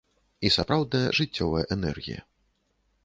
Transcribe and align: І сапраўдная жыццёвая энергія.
І 0.47 0.49
сапраўдная 0.55 1.13
жыццёвая 1.19 1.63
энергія. 1.77 2.21